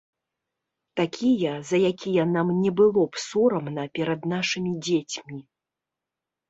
[0.99, 5.39] Такія, за якія нам не было б сорамна перад нашымі дзецьмі.